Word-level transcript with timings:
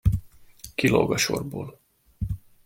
Kilóg 0.75 1.11
a 1.11 1.17
sorból. 1.17 1.79